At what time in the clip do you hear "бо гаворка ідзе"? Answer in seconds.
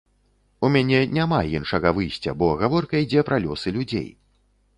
2.41-3.21